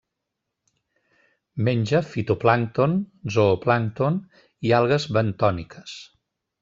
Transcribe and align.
Menja 1.67 2.01
fitoplàncton, 2.13 2.97
zooplàncton 3.35 4.19
i 4.71 4.75
algues 4.79 5.07
bentòniques. 5.19 5.95